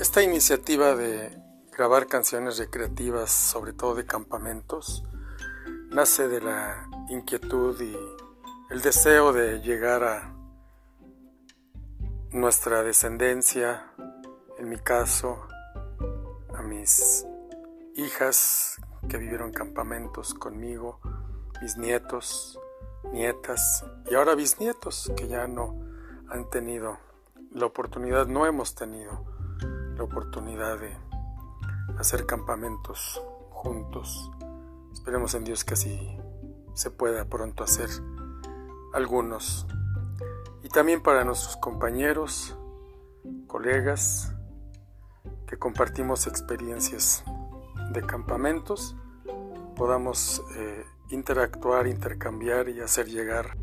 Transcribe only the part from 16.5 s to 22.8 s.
a mis hijas que vivieron campamentos conmigo, mis nietos,